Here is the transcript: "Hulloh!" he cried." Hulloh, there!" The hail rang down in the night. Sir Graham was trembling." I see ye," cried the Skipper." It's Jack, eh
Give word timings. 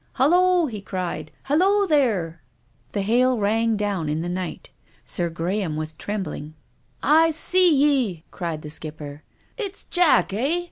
"Hulloh!" 0.13 0.65
he 0.65 0.81
cried." 0.81 1.29
Hulloh, 1.47 1.85
there!" 1.85 2.41
The 2.93 3.03
hail 3.03 3.37
rang 3.37 3.77
down 3.77 4.09
in 4.09 4.21
the 4.23 4.29
night. 4.29 4.71
Sir 5.05 5.29
Graham 5.29 5.75
was 5.75 5.93
trembling." 5.93 6.55
I 7.23 7.29
see 7.29 7.69
ye," 7.71 8.23
cried 8.31 8.63
the 8.63 8.71
Skipper." 8.71 9.21
It's 9.59 9.83
Jack, 9.83 10.33
eh 10.33 10.59